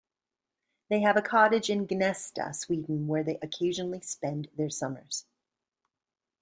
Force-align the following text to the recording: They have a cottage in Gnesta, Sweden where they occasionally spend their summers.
They 0.89 1.01
have 1.01 1.15
a 1.15 1.21
cottage 1.21 1.69
in 1.69 1.85
Gnesta, 1.85 2.55
Sweden 2.55 3.05
where 3.05 3.21
they 3.21 3.37
occasionally 3.39 4.01
spend 4.01 4.49
their 4.57 4.71
summers. 4.71 5.27